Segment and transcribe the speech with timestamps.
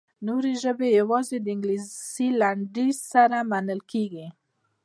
[0.27, 4.27] نورې ژبې یوازې د انګلیسي لنډیز سره منل کیږي.